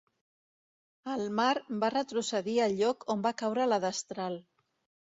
[1.17, 1.51] El mar
[1.85, 4.43] va retrocedir al lloc on va caure la destral.